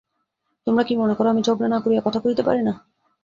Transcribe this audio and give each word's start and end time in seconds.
তোমরা 0.67 0.83
কি 0.83 0.93
মনে 0.95 1.13
কর, 1.15 1.25
আমি 1.27 1.41
ঝগড়া 1.41 1.67
না 1.69 1.79
করিয়া 1.83 2.01
কথা 2.01 2.19
কহিতে 2.19 2.43
পারি 2.47 2.61
না? 2.61 2.73